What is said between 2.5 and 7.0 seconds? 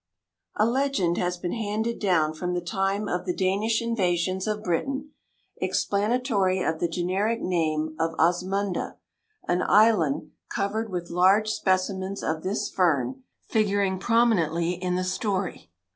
the time of the Danish invasions of Britain, explanatory of the